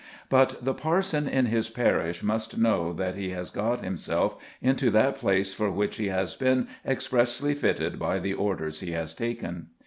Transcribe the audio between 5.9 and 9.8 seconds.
he has been expressly fitted by the orders he has taken.